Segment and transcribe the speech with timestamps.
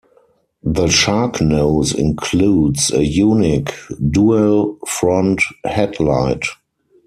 [0.63, 3.71] The Sharknose includes a unique,
[4.09, 6.41] dual front headlight.